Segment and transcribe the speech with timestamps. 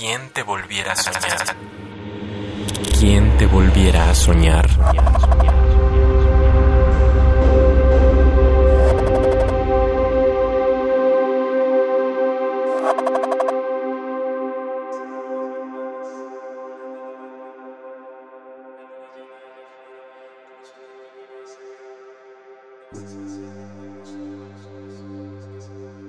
[0.00, 1.56] ¿Quién te volviera a soñar?
[2.98, 4.66] ¿Quién te volviera a soñar?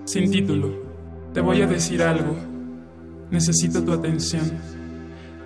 [0.06, 0.70] Sin título,
[1.34, 2.51] te voy a decir algo.
[3.32, 4.52] Necesito tu atención,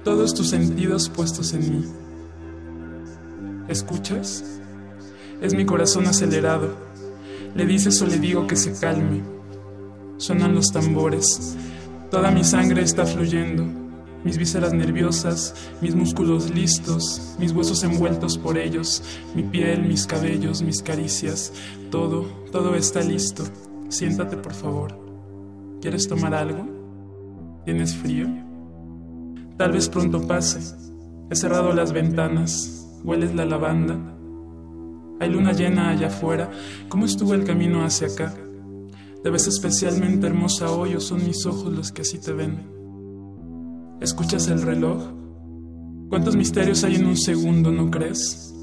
[0.03, 1.85] todos tus sentidos puestos en mí.
[3.67, 4.44] ¿Escuchas?
[5.39, 6.75] Es mi corazón acelerado.
[7.55, 9.21] Le dices o le digo que se calme.
[10.17, 11.55] Sonan los tambores.
[12.09, 13.66] Toda mi sangre está fluyendo.
[14.23, 19.03] Mis vísceras nerviosas, mis músculos listos, mis huesos envueltos por ellos,
[19.36, 21.53] mi piel, mis cabellos, mis caricias,
[21.91, 23.44] todo, todo está listo.
[23.89, 24.97] Siéntate, por favor.
[25.80, 26.74] ¿Quieres tomar algo?
[27.65, 28.27] ¿Tienes frío?
[29.57, 30.59] Tal vez pronto pase.
[31.31, 33.02] He cerrado las ventanas.
[33.03, 33.95] ¿Hueles la lavanda?
[35.19, 36.52] Hay luna llena allá afuera.
[36.89, 38.35] ¿Cómo estuvo el camino hacia acá?
[39.23, 42.69] ¿Te ves especialmente hermosa hoy o son mis ojos los que así te ven?
[44.00, 45.03] ¿Escuchas el reloj?
[46.09, 48.53] ¿Cuántos misterios hay en un segundo, no crees?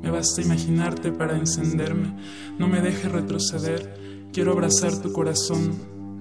[0.00, 2.14] Me basta imaginarte para encenderme.
[2.56, 4.28] No me deje retroceder.
[4.32, 5.72] Quiero abrazar tu corazón,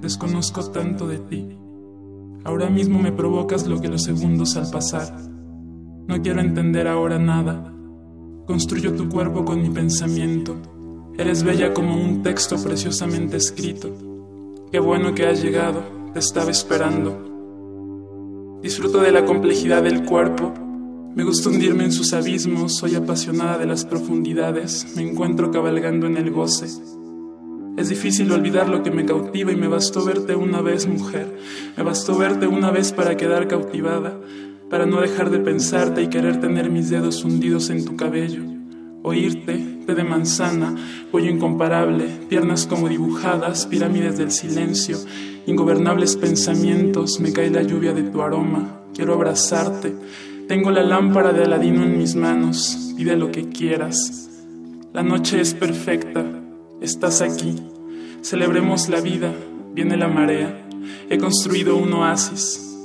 [0.02, 1.58] desconozco tanto de ti.
[2.46, 5.18] Ahora mismo me provocas lo que los segundos al pasar.
[6.08, 7.74] No quiero entender ahora nada.
[8.46, 10.56] Construyo tu cuerpo con mi pensamiento.
[11.18, 13.90] Eres bella como un texto preciosamente escrito.
[14.72, 15.82] Qué bueno que has llegado,
[16.14, 18.60] te estaba esperando.
[18.62, 20.54] Disfruto de la complejidad del cuerpo.
[21.16, 26.18] Me gusta hundirme en sus abismos, soy apasionada de las profundidades, me encuentro cabalgando en
[26.18, 26.68] el goce.
[27.78, 31.38] Es difícil olvidar lo que me cautiva y me bastó verte una vez, mujer.
[31.76, 34.18] Me bastó verte una vez para quedar cautivada,
[34.70, 38.44] para no dejar de pensarte y querer tener mis dedos hundidos en tu cabello.
[39.04, 40.74] Oírte, té de manzana,
[41.12, 44.98] cuello incomparable, piernas como dibujadas, pirámides del silencio,
[45.46, 48.84] ingobernables pensamientos, me cae la lluvia de tu aroma.
[48.94, 49.94] Quiero abrazarte.
[50.48, 52.94] Tengo la lámpara de Aladino en mis manos.
[52.96, 54.30] Pide lo que quieras.
[54.94, 56.24] La noche es perfecta
[56.82, 57.56] Estás aquí.
[58.26, 59.32] Celebremos la vida.
[59.76, 60.68] Viene la marea.
[61.12, 62.76] He construido un oasis.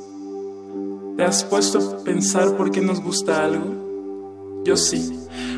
[1.16, 4.62] ¿Te has puesto a pensar por qué nos gusta algo?
[4.66, 5.10] Yo sí,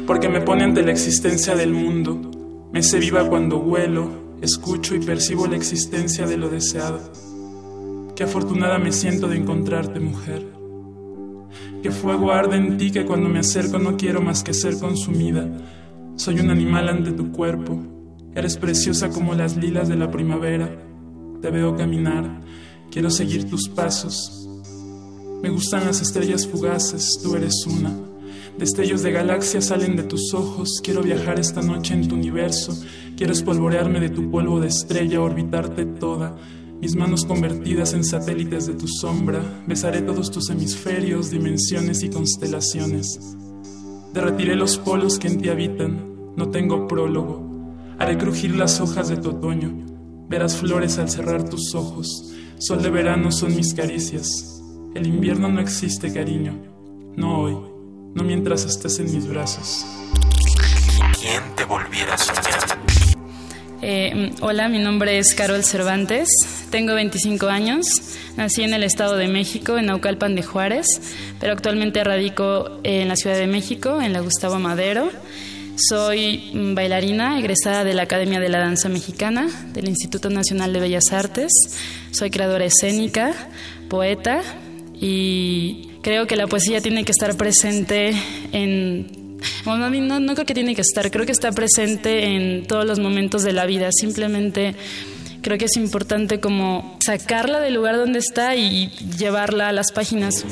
[0.06, 2.16] porque me pone ante la existencia del mundo.
[2.72, 4.09] Me sé viva cuando vuelo,
[4.41, 7.00] escucho y percibo la existencia de lo deseado.
[8.14, 10.47] Qué afortunada me siento de encontrarte, mujer.
[11.82, 15.49] Qué fuego arde en ti que cuando me acerco no quiero más que ser consumida.
[16.14, 17.82] Soy un animal ante tu cuerpo,
[18.34, 20.70] Eres preciosa como las lilas de la primavera.
[21.43, 22.41] Te veo caminar,
[22.91, 24.48] quiero seguir tus pasos.
[25.43, 27.93] Me gustan las estrellas fugaces, tú eres una.
[28.59, 30.81] Destellos de galaxias salen de tus ojos.
[30.82, 32.78] Quiero viajar esta noche en tu universo.
[33.16, 36.37] Quiero espolvorearme de tu polvo de estrella, orbitarte toda.
[36.81, 39.43] Mis manos convertidas en satélites de tu sombra.
[39.66, 43.19] Besaré todos tus hemisferios, dimensiones y constelaciones.
[44.14, 46.34] Derretiré los polos que en ti habitan.
[46.37, 47.52] No tengo prólogo.
[48.03, 49.71] Haré crujir las hojas de tu otoño.
[50.29, 52.33] Verás flores al cerrar tus ojos.
[52.59, 54.61] Sol de verano son mis caricias.
[54.97, 56.53] El invierno no existe, cariño.
[57.15, 57.57] No hoy.
[58.17, 59.87] No mientras estés en mis brazos.
[61.21, 62.43] ¿Quién te volviera a soñar?
[63.83, 66.29] Eh, hola, mi nombre es Carol Cervantes.
[66.71, 67.85] Tengo 25 años.
[68.37, 70.87] Nací en el Estado de México, en Naucalpan de Juárez,
[71.39, 75.09] pero actualmente radico en la Ciudad de México, en la Gustavo Madero.
[75.77, 81.12] Soy bailarina egresada de la Academia de la Danza Mexicana, del Instituto Nacional de Bellas
[81.12, 81.50] Artes.
[82.10, 83.33] Soy creadora escénica,
[83.88, 84.43] poeta
[85.00, 88.12] y creo que la poesía tiene que estar presente
[88.53, 89.38] en...
[89.65, 92.99] Bueno, no, no creo que tiene que estar, creo que está presente en todos los
[92.99, 93.88] momentos de la vida.
[93.93, 94.75] Simplemente
[95.41, 100.44] creo que es importante como sacarla del lugar donde está y llevarla a las páginas.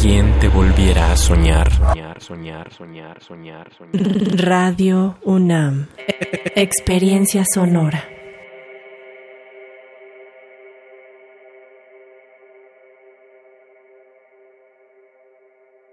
[0.00, 1.70] ¿Quién te volviera a soñar?
[1.72, 4.36] Soñar, soñar, soñar, soñar, soñar.
[4.36, 5.88] Radio UNAM.
[6.56, 8.11] Experiencia sonora.